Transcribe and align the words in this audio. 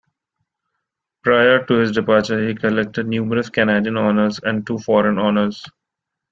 Prior 1.23 1.63
to 1.67 1.73
his 1.75 1.91
departure 1.91 2.47
he 2.49 2.55
collected 2.55 3.07
numerous 3.07 3.49
Canadian 3.51 3.97
honours 3.97 4.39
and 4.39 4.65
two 4.65 4.79
foreign 4.79 5.19
honours. 5.19 5.63